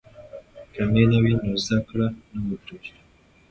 که 0.73 0.81
مینه 0.91 1.17
وي 1.23 1.33
نو 1.43 1.51
زده 1.63 1.77
کړه 1.87 2.07
نه 2.31 2.39
ودریږي. 2.47 2.93